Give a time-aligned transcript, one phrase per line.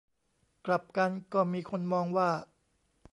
[0.65, 2.29] กลับกัน ก็มีคนมองว่า